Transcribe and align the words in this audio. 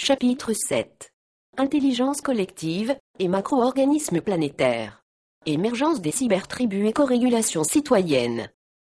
Chapitre 0.00 0.52
7 0.52 1.10
Intelligence 1.56 2.20
collective 2.20 2.96
et 3.18 3.26
macro-organismes 3.26 4.20
planétaires. 4.20 5.02
Émergence 5.44 6.00
des 6.00 6.12
cybertribus 6.12 6.88
et 6.88 6.92
corrégulation 6.92 7.64
citoyenne. 7.64 8.48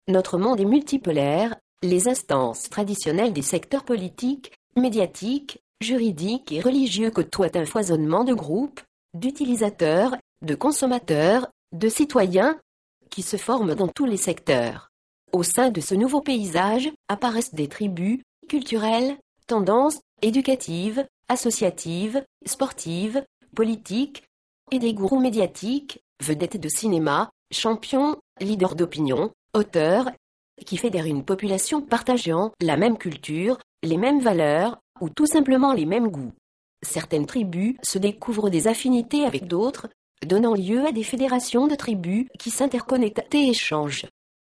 Notre 0.09 0.37
monde 0.37 0.59
est 0.59 0.65
multipolaire, 0.65 1.55
les 1.81 2.09
instances 2.09 2.69
traditionnelles 2.69 3.31
des 3.31 3.41
secteurs 3.41 3.85
politiques, 3.85 4.51
médiatiques, 4.75 5.59
juridiques 5.79 6.51
et 6.51 6.59
religieux 6.59 7.09
côtoient 7.09 7.55
un 7.57 7.65
foisonnement 7.65 8.25
de 8.25 8.33
groupes, 8.33 8.81
d'utilisateurs, 9.13 10.13
de 10.41 10.55
consommateurs, 10.55 11.47
de 11.71 11.87
citoyens, 11.87 12.59
qui 13.09 13.21
se 13.21 13.37
forment 13.37 13.75
dans 13.75 13.87
tous 13.87 14.05
les 14.05 14.17
secteurs. 14.17 14.89
Au 15.31 15.43
sein 15.43 15.69
de 15.69 15.79
ce 15.79 15.95
nouveau 15.95 16.19
paysage 16.19 16.91
apparaissent 17.07 17.55
des 17.55 17.69
tribus, 17.69 18.19
culturelles, 18.49 19.17
tendances, 19.47 20.01
éducatives, 20.21 21.05
associatives, 21.29 22.23
sportives, 22.45 23.23
politiques, 23.55 24.23
et 24.71 24.79
des 24.79 24.93
gourous 24.93 25.19
médiatiques, 25.19 25.99
vedettes 26.21 26.59
de 26.59 26.69
cinéma, 26.69 27.29
champions, 27.51 28.17
leaders 28.41 28.75
d'opinion, 28.75 29.31
auteurs, 29.53 30.11
qui 30.65 30.77
fédèrent 30.77 31.05
une 31.05 31.23
population 31.23 31.81
partageant 31.81 32.51
la 32.61 32.77
même 32.77 32.97
culture, 32.97 33.57
les 33.83 33.97
mêmes 33.97 34.19
valeurs, 34.19 34.79
ou 34.99 35.09
tout 35.09 35.27
simplement 35.27 35.73
les 35.73 35.85
mêmes 35.85 36.09
goûts. 36.09 36.33
Certaines 36.85 37.25
tribus 37.25 37.75
se 37.83 37.97
découvrent 37.97 38.49
des 38.49 38.67
affinités 38.67 39.25
avec 39.25 39.47
d'autres, 39.47 39.87
donnant 40.25 40.53
lieu 40.53 40.85
à 40.85 40.91
des 40.91 41.03
fédérations 41.03 41.67
de 41.67 41.75
tribus 41.75 42.27
qui 42.39 42.49
s'interconnectent 42.49 43.33
et 43.33 43.49
échangent. 43.49 44.07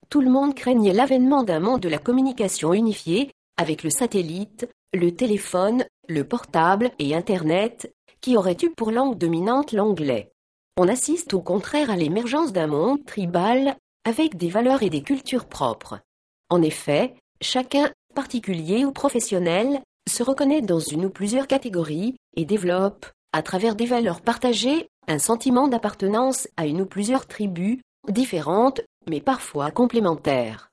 Tout 0.08 0.20
le 0.20 0.30
monde 0.30 0.54
craignait 0.54 0.94
l'avènement 0.94 1.42
d'un 1.42 1.60
monde 1.60 1.80
de 1.80 1.88
la 1.88 1.98
communication 1.98 2.72
unifiée, 2.72 3.30
avec 3.58 3.82
le 3.82 3.90
satellite, 3.90 4.66
le 4.94 5.14
téléphone, 5.14 5.84
le 6.08 6.24
portable 6.24 6.90
et 6.98 7.14
Internet, 7.14 7.92
qui 8.20 8.36
aurait 8.36 8.56
eu 8.62 8.70
pour 8.70 8.90
langue 8.90 9.18
dominante 9.18 9.72
l'anglais. 9.72 10.32
On 10.78 10.88
assiste 10.88 11.34
au 11.34 11.40
contraire 11.40 11.90
à 11.90 11.96
l'émergence 11.96 12.52
d'un 12.52 12.68
monde 12.68 13.04
tribal, 13.04 13.76
avec 14.04 14.36
des 14.36 14.48
valeurs 14.48 14.82
et 14.82 14.90
des 14.90 15.02
cultures 15.02 15.46
propres. 15.46 16.00
En 16.48 16.62
effet, 16.62 17.14
chacun, 17.42 17.90
particulier 18.14 18.84
ou 18.84 18.92
professionnel, 18.92 19.82
se 20.08 20.22
reconnaît 20.22 20.62
dans 20.62 20.78
une 20.78 21.04
ou 21.04 21.10
plusieurs 21.10 21.46
catégories 21.46 22.16
et 22.36 22.46
développe, 22.46 23.06
à 23.32 23.42
travers 23.42 23.74
des 23.74 23.86
valeurs 23.86 24.22
partagées, 24.22 24.88
un 25.06 25.18
sentiment 25.18 25.68
d'appartenance 25.68 26.48
à 26.56 26.66
une 26.66 26.80
ou 26.80 26.86
plusieurs 26.86 27.26
tribus, 27.26 27.78
différentes, 28.08 28.80
mais 29.06 29.20
parfois 29.20 29.70
complémentaires. 29.70 30.70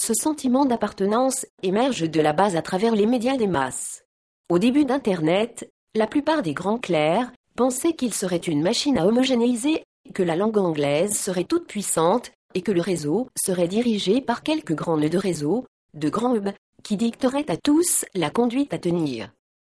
Ce 0.00 0.14
sentiment 0.14 0.64
d'appartenance 0.64 1.44
émerge 1.64 2.08
de 2.08 2.20
la 2.20 2.32
base 2.32 2.54
à 2.54 2.62
travers 2.62 2.94
les 2.94 3.04
médias 3.04 3.36
des 3.36 3.48
masses. 3.48 4.04
Au 4.48 4.60
début 4.60 4.84
d'Internet, 4.84 5.68
la 5.96 6.06
plupart 6.06 6.42
des 6.42 6.54
grands 6.54 6.78
clercs 6.78 7.32
pensaient 7.56 7.94
qu'il 7.94 8.14
serait 8.14 8.36
une 8.36 8.62
machine 8.62 8.96
à 8.96 9.06
homogénéiser, 9.06 9.82
que 10.14 10.22
la 10.22 10.36
langue 10.36 10.56
anglaise 10.56 11.18
serait 11.18 11.42
toute 11.42 11.66
puissante, 11.66 12.30
et 12.54 12.62
que 12.62 12.70
le 12.70 12.80
réseau 12.80 13.28
serait 13.36 13.66
dirigé 13.66 14.20
par 14.20 14.44
quelques 14.44 14.72
grands 14.72 14.96
nœuds 14.96 15.10
de 15.10 15.18
réseau, 15.18 15.66
de 15.94 16.08
grands 16.08 16.36
hubs, 16.36 16.52
qui 16.84 16.96
dicteraient 16.96 17.50
à 17.50 17.56
tous 17.56 18.04
la 18.14 18.30
conduite 18.30 18.72
à 18.72 18.78
tenir. 18.78 19.32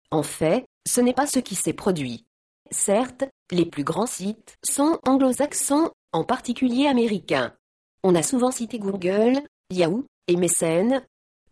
En 0.10 0.23
fait, 0.23 0.66
ce 0.88 1.02
n'est 1.02 1.14
pas 1.14 1.28
ce 1.28 1.39
qui 1.39 1.54
s'est 1.54 1.72
produit. 1.72 2.26
Certes, 2.72 3.26
les 3.52 3.66
plus 3.66 3.84
grands 3.84 4.08
sites 4.08 4.56
sont 4.67 4.98
anglo-saxons, 5.06 5.92
en 6.14 6.23
particulier 6.23 6.88
américains. 6.88 7.54
On 8.04 8.16
a 8.16 8.23
souvent 8.23 8.50
cité 8.50 8.80
Google, 8.80 9.39
Yahoo 9.72 10.04
et 10.28 10.38
MSN, 10.38 11.02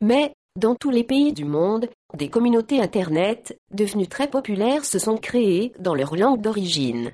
mais, 0.02 0.34
dans 0.60 0.76
tous 0.76 0.90
les 0.90 1.04
pays 1.04 1.34
du 1.34 1.46
monde, 1.46 1.90
des 2.14 2.30
communautés 2.30 2.82
Internet, 2.82 3.58
devenues 3.72 4.08
très 4.08 4.28
populaires, 4.28 4.86
se 4.86 5.00
sont 5.00 5.18
créées 5.18 5.74
dans 5.80 5.96
leur 5.96 6.16
langue 6.16 6.42
d'origine. 6.42 7.12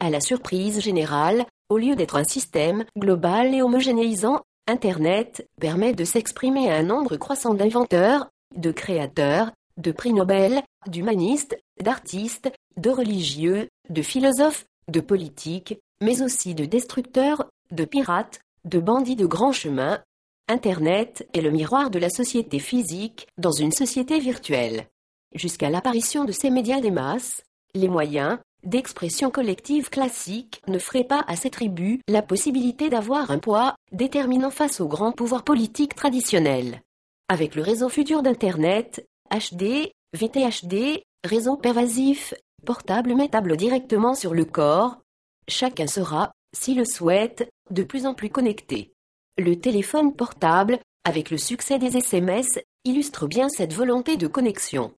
À 0.00 0.10
la 0.10 0.20
surprise 0.20 0.80
générale, 0.80 1.44
au 1.68 1.78
lieu 1.78 1.94
d'être 1.94 2.16
un 2.16 2.24
système 2.24 2.84
global 2.98 3.54
et 3.54 3.62
homogénéisant, 3.62 4.42
Internet 4.66 5.46
permet 5.60 5.94
de 5.94 6.04
s'exprimer 6.04 6.70
à 6.70 6.76
un 6.76 6.82
nombre 6.82 7.16
croissant 7.16 7.54
d'inventeurs, 7.54 8.28
de 8.56 8.72
créateurs, 8.72 9.52
de 9.76 9.92
prix 9.92 10.12
Nobel, 10.12 10.62
d'humanistes, 10.86 11.58
d'artistes, 11.80 12.50
de 12.76 12.90
religieux, 12.90 13.68
de 13.88 14.02
philosophes, 14.02 14.66
de 14.88 15.00
politiques, 15.00 15.78
mais 16.00 16.22
aussi 16.22 16.54
de 16.54 16.64
destructeurs, 16.64 17.48
de 17.70 17.84
pirates, 17.84 18.40
de 18.64 18.78
bandits 18.78 19.16
de 19.16 19.26
grand 19.26 19.52
chemin. 19.52 20.00
Internet 20.50 21.28
est 21.32 21.42
le 21.42 21.52
miroir 21.52 21.90
de 21.90 22.00
la 22.00 22.10
société 22.10 22.58
physique 22.58 23.28
dans 23.38 23.52
une 23.52 23.70
société 23.70 24.18
virtuelle. 24.18 24.88
Jusqu'à 25.32 25.70
l'apparition 25.70 26.24
de 26.24 26.32
ces 26.32 26.50
médias 26.50 26.80
des 26.80 26.90
masses, 26.90 27.44
les 27.72 27.86
moyens 27.86 28.38
d'expression 28.64 29.30
collective 29.30 29.90
classique 29.90 30.60
ne 30.66 30.80
feraient 30.80 31.04
pas 31.04 31.24
à 31.28 31.36
ces 31.36 31.50
tribus 31.50 32.00
la 32.08 32.20
possibilité 32.20 32.90
d'avoir 32.90 33.30
un 33.30 33.38
poids 33.38 33.76
déterminant 33.92 34.50
face 34.50 34.80
aux 34.80 34.88
grands 34.88 35.12
pouvoirs 35.12 35.44
politiques 35.44 35.94
traditionnels. 35.94 36.82
Avec 37.28 37.54
le 37.54 37.62
réseau 37.62 37.88
futur 37.88 38.24
d'Internet, 38.24 39.06
HD, 39.30 39.92
VTHD, 40.18 41.00
réseau 41.22 41.58
pervasif, 41.58 42.34
portable 42.66 43.14
mettable 43.14 43.56
directement 43.56 44.16
sur 44.16 44.34
le 44.34 44.44
corps, 44.44 44.98
chacun 45.46 45.86
sera, 45.86 46.32
s'il 46.52 46.78
le 46.78 46.84
souhaite, 46.84 47.48
de 47.70 47.84
plus 47.84 48.04
en 48.04 48.14
plus 48.14 48.30
connecté. 48.30 48.92
Le 49.40 49.58
téléphone 49.58 50.12
portable, 50.12 50.80
avec 51.02 51.30
le 51.30 51.38
succès 51.38 51.78
des 51.78 51.96
SMS, 51.96 52.58
illustre 52.84 53.26
bien 53.26 53.48
cette 53.48 53.72
volonté 53.72 54.18
de 54.18 54.26
connexion. 54.26 54.92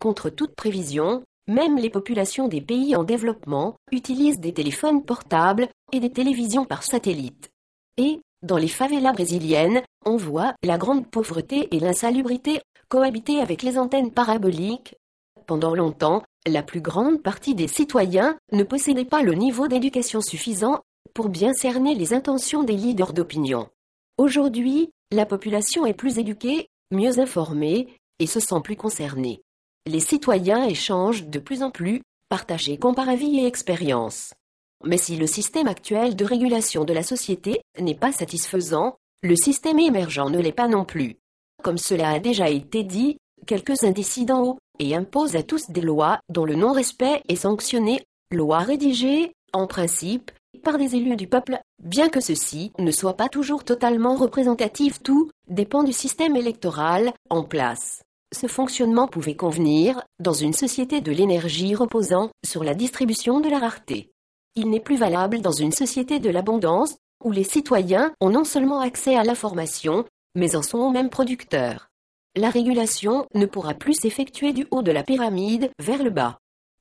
Contre 0.00 0.30
toute 0.30 0.56
prévision, 0.56 1.22
même 1.46 1.78
les 1.78 1.90
populations 1.90 2.48
des 2.48 2.60
pays 2.60 2.96
en 2.96 3.04
développement 3.04 3.76
utilisent 3.92 4.40
des 4.40 4.52
téléphones 4.52 5.04
portables 5.04 5.68
et 5.92 6.00
des 6.00 6.10
télévisions 6.10 6.64
par 6.64 6.82
satellite. 6.82 7.52
Et, 7.96 8.20
dans 8.42 8.56
les 8.56 8.66
favelas 8.66 9.12
brésiliennes, 9.12 9.80
on 10.04 10.16
voit 10.16 10.54
la 10.64 10.76
grande 10.76 11.08
pauvreté 11.08 11.68
et 11.70 11.78
l'insalubrité 11.78 12.62
cohabiter 12.88 13.38
avec 13.38 13.62
les 13.62 13.78
antennes 13.78 14.10
paraboliques. 14.10 14.96
Pendant 15.46 15.76
longtemps, 15.76 16.24
la 16.48 16.64
plus 16.64 16.80
grande 16.80 17.22
partie 17.22 17.54
des 17.54 17.68
citoyens 17.68 18.36
ne 18.50 18.64
possédait 18.64 19.04
pas 19.04 19.22
le 19.22 19.34
niveau 19.34 19.68
d'éducation 19.68 20.20
suffisant 20.20 20.80
pour 21.14 21.28
bien 21.28 21.52
cerner 21.52 21.94
les 21.94 22.12
intentions 22.12 22.64
des 22.64 22.76
leaders 22.76 23.12
d'opinion. 23.12 23.68
Aujourd'hui, 24.16 24.90
la 25.10 25.26
population 25.26 25.86
est 25.86 25.94
plus 25.94 26.18
éduquée, 26.18 26.68
mieux 26.92 27.18
informée, 27.18 27.88
et 28.20 28.26
se 28.26 28.38
sent 28.38 28.60
plus 28.62 28.76
concernée. 28.76 29.42
Les 29.86 29.98
citoyens 29.98 30.64
échangent 30.64 31.26
de 31.26 31.38
plus 31.40 31.64
en 31.64 31.72
plus, 31.72 32.00
partagés 32.28 32.78
compare 32.78 33.08
avis 33.08 33.40
et 33.40 33.46
expérience. 33.46 34.32
Mais 34.84 34.98
si 34.98 35.16
le 35.16 35.26
système 35.26 35.66
actuel 35.66 36.14
de 36.14 36.24
régulation 36.24 36.84
de 36.84 36.92
la 36.92 37.02
société 37.02 37.60
n'est 37.80 37.96
pas 37.96 38.12
satisfaisant, 38.12 38.96
le 39.22 39.34
système 39.34 39.80
émergent 39.80 40.30
ne 40.30 40.38
l'est 40.38 40.52
pas 40.52 40.68
non 40.68 40.84
plus. 40.84 41.16
Comme 41.62 41.78
cela 41.78 42.10
a 42.10 42.20
déjà 42.20 42.50
été 42.50 42.84
dit, 42.84 43.16
quelques-uns 43.46 43.90
décident 43.90 44.58
et 44.78 44.94
imposent 44.94 45.36
à 45.36 45.42
tous 45.42 45.70
des 45.70 45.80
lois 45.80 46.20
dont 46.28 46.44
le 46.44 46.54
non-respect 46.54 47.22
est 47.28 47.36
sanctionné, 47.36 48.04
lois 48.30 48.58
rédigées, 48.60 49.32
en 49.52 49.66
principe, 49.66 50.30
par 50.62 50.78
des 50.78 50.96
élus 50.96 51.16
du 51.16 51.26
peuple, 51.26 51.58
bien 51.82 52.08
que 52.08 52.20
ceci 52.20 52.72
ne 52.78 52.90
soit 52.90 53.16
pas 53.16 53.28
toujours 53.28 53.64
totalement 53.64 54.14
représentatif, 54.16 55.02
tout 55.02 55.30
dépend 55.48 55.82
du 55.82 55.92
système 55.92 56.36
électoral 56.36 57.12
en 57.30 57.42
place. 57.42 58.02
Ce 58.34 58.46
fonctionnement 58.46 59.06
pouvait 59.06 59.36
convenir 59.36 60.02
dans 60.18 60.32
une 60.32 60.52
société 60.52 61.00
de 61.00 61.12
l'énergie 61.12 61.74
reposant 61.74 62.30
sur 62.44 62.64
la 62.64 62.74
distribution 62.74 63.40
de 63.40 63.48
la 63.48 63.58
rareté. 63.58 64.10
Il 64.56 64.70
n'est 64.70 64.80
plus 64.80 64.96
valable 64.96 65.40
dans 65.40 65.52
une 65.52 65.72
société 65.72 66.18
de 66.18 66.30
l'abondance, 66.30 66.96
où 67.22 67.30
les 67.30 67.44
citoyens 67.44 68.12
ont 68.20 68.30
non 68.30 68.44
seulement 68.44 68.80
accès 68.80 69.16
à 69.16 69.24
l'information, 69.24 70.04
mais 70.34 70.56
en 70.56 70.62
sont 70.62 70.90
même 70.90 71.10
producteurs. 71.10 71.88
La 72.36 72.50
régulation 72.50 73.26
ne 73.34 73.46
pourra 73.46 73.74
plus 73.74 73.94
s'effectuer 73.94 74.52
du 74.52 74.66
haut 74.70 74.82
de 74.82 74.90
la 74.90 75.04
pyramide 75.04 75.70
vers 75.78 76.02
le 76.02 76.10
bas. 76.10 76.38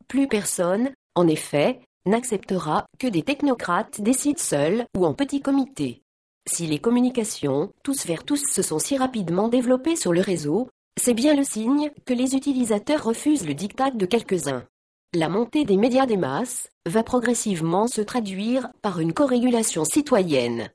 Plus 0.07 0.27
personne, 0.27 0.91
en 1.15 1.27
effet, 1.27 1.79
n'acceptera 2.05 2.85
que 2.99 3.07
des 3.07 3.23
technocrates 3.23 4.01
décident 4.01 4.39
seuls 4.39 4.85
ou 4.97 5.05
en 5.05 5.13
petit 5.13 5.41
comité. 5.41 6.03
Si 6.49 6.67
les 6.67 6.79
communications, 6.79 7.71
tous 7.83 8.05
vers 8.05 8.25
tous, 8.25 8.43
se 8.51 8.61
sont 8.61 8.79
si 8.79 8.97
rapidement 8.97 9.47
développées 9.47 9.95
sur 9.95 10.11
le 10.11 10.21
réseau, 10.21 10.67
c'est 10.99 11.13
bien 11.13 11.35
le 11.35 11.43
signe 11.43 11.91
que 12.05 12.13
les 12.13 12.35
utilisateurs 12.35 13.03
refusent 13.03 13.47
le 13.47 13.53
diktat 13.53 13.91
de 13.91 14.05
quelques-uns. 14.05 14.65
La 15.15 15.29
montée 15.29 15.63
des 15.63 15.77
médias 15.77 16.05
des 16.05 16.17
masses 16.17 16.69
va 16.85 17.03
progressivement 17.03 17.87
se 17.87 18.01
traduire 18.01 18.69
par 18.81 18.99
une 18.99 19.13
corrégulation 19.13 19.85
citoyenne. 19.85 20.69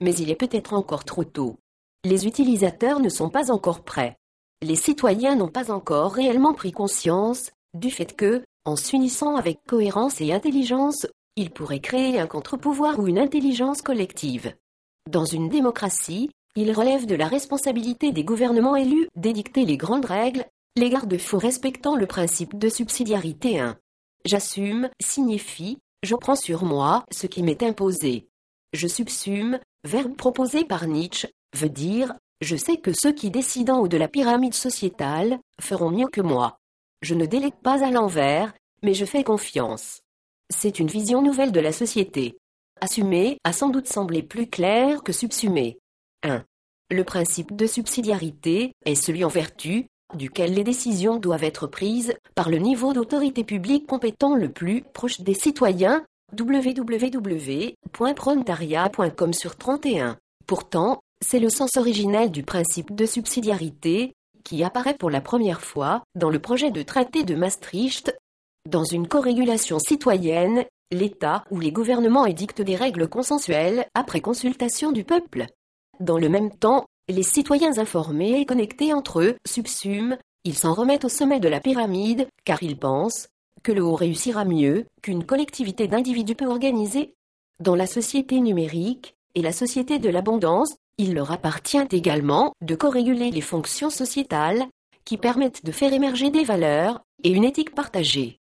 Mais 0.00 0.14
il 0.14 0.30
est 0.30 0.36
peut-être 0.36 0.74
encore 0.74 1.04
trop 1.04 1.24
tôt. 1.24 1.58
Les 2.04 2.26
utilisateurs 2.26 3.00
ne 3.00 3.08
sont 3.08 3.30
pas 3.30 3.50
encore 3.50 3.82
prêts. 3.82 4.16
Les 4.62 4.76
citoyens 4.76 5.36
n'ont 5.36 5.48
pas 5.48 5.70
encore 5.70 6.12
réellement 6.12 6.54
pris 6.54 6.72
conscience 6.72 7.50
du 7.72 7.90
fait 7.90 8.14
que, 8.14 8.42
en 8.64 8.76
s'unissant 8.76 9.36
avec 9.36 9.60
cohérence 9.66 10.20
et 10.20 10.32
intelligence, 10.32 11.06
ils 11.36 11.50
pourraient 11.50 11.80
créer 11.80 12.18
un 12.18 12.26
contre-pouvoir 12.26 12.98
ou 12.98 13.08
une 13.08 13.18
intelligence 13.18 13.82
collective. 13.82 14.54
Dans 15.10 15.24
une 15.24 15.48
démocratie, 15.48 16.30
il 16.56 16.72
relève 16.72 17.06
de 17.06 17.14
la 17.14 17.26
responsabilité 17.26 18.12
des 18.12 18.24
gouvernements 18.24 18.76
élus 18.76 19.08
d'édicter 19.16 19.64
les 19.64 19.76
grandes 19.76 20.06
règles, 20.06 20.46
Les 20.76 20.90
garde-fous 20.90 21.38
respectant 21.38 21.94
le 21.94 22.06
principe 22.06 22.58
de 22.58 22.68
subsidiarité 22.68 23.60
1. 23.60 23.76
J'assume 24.24 24.88
signifie 25.00 25.78
je 26.04 26.14
prends 26.16 26.36
sur 26.36 26.64
moi 26.64 27.04
ce 27.10 27.26
qui 27.26 27.42
m'est 27.42 27.62
imposé. 27.62 28.28
Je 28.74 28.86
subsume, 28.86 29.58
verbe 29.84 30.14
proposé 30.16 30.64
par 30.64 30.86
Nietzsche, 30.86 31.28
veut 31.56 31.70
dire 31.70 32.14
je 32.40 32.56
sais 32.56 32.76
que 32.76 32.92
ceux 32.92 33.12
qui 33.12 33.30
décident 33.30 33.76
en 33.76 33.80
haut 33.80 33.88
de 33.88 33.96
la 33.96 34.08
pyramide 34.08 34.52
sociétale 34.52 35.38
feront 35.62 35.90
mieux 35.90 36.08
que 36.08 36.20
moi. 36.20 36.58
Je 37.04 37.14
ne 37.14 37.26
délègue 37.26 37.60
pas 37.62 37.84
à 37.84 37.90
l'envers, 37.90 38.54
mais 38.82 38.94
je 38.94 39.04
fais 39.04 39.24
confiance. 39.24 40.00
C'est 40.48 40.78
une 40.78 40.86
vision 40.86 41.20
nouvelle 41.20 41.52
de 41.52 41.60
la 41.60 41.70
société. 41.70 42.38
Assumer 42.80 43.36
a 43.44 43.52
sans 43.52 43.68
doute 43.68 43.88
semblé 43.88 44.22
plus 44.22 44.48
clair 44.48 45.02
que 45.02 45.12
subsumer. 45.12 45.78
1. 46.22 46.42
Le 46.90 47.04
principe 47.04 47.54
de 47.54 47.66
subsidiarité 47.66 48.72
est 48.86 48.94
celui 48.94 49.22
en 49.22 49.28
vertu 49.28 49.86
duquel 50.14 50.54
les 50.54 50.64
décisions 50.64 51.18
doivent 51.18 51.44
être 51.44 51.66
prises 51.66 52.14
par 52.34 52.48
le 52.48 52.56
niveau 52.56 52.94
d'autorité 52.94 53.44
publique 53.44 53.86
compétent 53.86 54.34
le 54.34 54.50
plus 54.50 54.82
proche 54.94 55.20
des 55.20 55.34
citoyens 55.34 56.06
www.prontaria.com 56.32 59.32
sur 59.34 59.56
31. 59.56 60.16
Pourtant, 60.46 61.00
c'est 61.20 61.38
le 61.38 61.50
sens 61.50 61.76
originel 61.76 62.30
du 62.30 62.44
principe 62.44 62.94
de 62.94 63.04
subsidiarité 63.04 64.14
qui 64.44 64.62
apparaît 64.62 64.96
pour 64.96 65.10
la 65.10 65.20
première 65.20 65.62
fois 65.62 66.02
dans 66.14 66.30
le 66.30 66.38
projet 66.38 66.70
de 66.70 66.82
traité 66.82 67.24
de 67.24 67.34
Maastricht. 67.34 68.16
Dans 68.68 68.84
une 68.84 69.08
corégulation 69.08 69.78
citoyenne, 69.78 70.64
l'État 70.90 71.44
ou 71.50 71.60
les 71.60 71.72
gouvernements 71.72 72.26
édictent 72.26 72.62
des 72.62 72.76
règles 72.76 73.08
consensuelles 73.08 73.86
après 73.94 74.20
consultation 74.20 74.92
du 74.92 75.04
peuple. 75.04 75.46
Dans 76.00 76.18
le 76.18 76.28
même 76.28 76.50
temps, 76.50 76.86
les 77.08 77.22
citoyens 77.22 77.78
informés 77.78 78.40
et 78.40 78.46
connectés 78.46 78.92
entre 78.92 79.20
eux 79.20 79.36
subsument, 79.46 80.16
ils 80.44 80.56
s'en 80.56 80.74
remettent 80.74 81.04
au 81.04 81.08
sommet 81.08 81.40
de 81.40 81.48
la 81.48 81.60
pyramide, 81.60 82.28
car 82.44 82.62
ils 82.62 82.78
pensent 82.78 83.28
que 83.62 83.72
le 83.72 83.82
haut 83.82 83.94
réussira 83.94 84.44
mieux 84.44 84.86
qu'une 85.02 85.24
collectivité 85.24 85.88
d'individus 85.88 86.34
peu 86.34 86.46
organisés. 86.46 87.14
Dans 87.60 87.74
la 87.74 87.86
société 87.86 88.40
numérique 88.40 89.14
et 89.34 89.42
la 89.42 89.52
société 89.52 89.98
de 89.98 90.08
l'abondance, 90.08 90.76
il 90.98 91.14
leur 91.14 91.32
appartient 91.32 91.86
également 91.90 92.52
de 92.62 92.74
corréguler 92.74 93.30
les 93.30 93.40
fonctions 93.40 93.90
sociétales 93.90 94.66
qui 95.04 95.18
permettent 95.18 95.64
de 95.64 95.72
faire 95.72 95.92
émerger 95.92 96.30
des 96.30 96.44
valeurs 96.44 97.02
et 97.22 97.30
une 97.30 97.44
éthique 97.44 97.74
partagée. 97.74 98.38